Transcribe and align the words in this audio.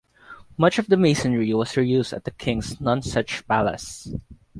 Much 0.57 0.79
of 0.79 0.87
the 0.87 0.97
masonry 0.97 1.53
was 1.53 1.73
reused 1.73 2.11
at 2.11 2.23
the 2.23 2.31
king's 2.31 2.77
Nonsuch 2.81 3.45
Palace. 3.47 4.09